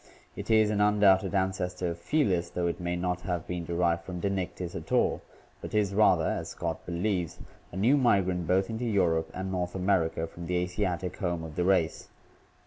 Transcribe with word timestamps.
It 0.35 0.49
is 0.49 0.71
an 0.71 0.81
undoubted 0.81 1.35
ancestor 1.35 1.91
of 1.91 1.99
Fells, 1.99 2.49
though 2.49 2.65
it 2.65 2.79
may 2.79 2.95
not 2.95 3.21
have 3.21 3.45
been 3.45 3.65
derived 3.65 4.03
from 4.03 4.19
Dinictis 4.19 4.73
at 4.75 4.91
all, 4.91 5.21
but 5.61 5.75
is 5.75 5.93
rather, 5.93 6.25
as 6.25 6.49
Scott 6.49 6.83
believes, 6.87 7.37
a 7.71 7.77
new 7.77 7.97
migrant 7.97 8.47
both 8.47 8.71
into 8.71 8.83
Europe 8.85 9.29
and 9.35 9.51
North 9.51 9.75
America 9.75 10.25
from 10.25 10.47
the 10.47 10.55
Asiatic 10.55 11.17
home 11.17 11.43
of 11.43 11.55
the 11.55 11.63
race. 11.65 12.07